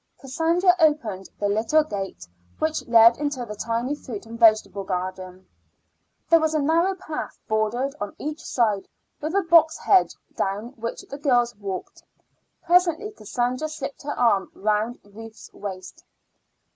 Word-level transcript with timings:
Cassandra 0.19 0.75
opened 0.79 1.29
the 1.39 1.47
little 1.47 1.83
gate 1.83 2.27
which 2.57 2.87
led 2.87 3.19
into 3.19 3.45
the 3.45 3.53
tiny 3.53 3.93
fruit 3.93 4.25
and 4.25 4.39
vegetable 4.39 4.83
garden. 4.83 5.47
There 6.27 6.39
was 6.39 6.55
a 6.55 6.59
narrow 6.59 6.95
path, 6.95 7.37
bordered 7.47 7.93
on 8.01 8.15
each 8.17 8.41
side 8.43 8.87
with 9.21 9.35
a 9.35 9.43
box 9.43 9.77
hedge, 9.77 10.15
down 10.35 10.69
which 10.69 11.01
the 11.03 11.19
girls 11.19 11.55
walked. 11.55 12.01
Presently 12.63 13.11
Cassandra 13.11 13.69
slipped 13.69 14.01
her 14.01 14.17
arm 14.17 14.49
round 14.55 14.97
Ruth's 15.03 15.53
waist. 15.53 16.03